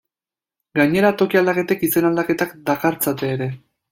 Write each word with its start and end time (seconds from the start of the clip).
Gainera, 0.79 1.11
toki 1.19 1.39
aldaketek 1.41 1.85
izen 1.89 2.09
aldaketak 2.11 2.57
dakartzate 2.71 3.33
ere. 3.37 3.51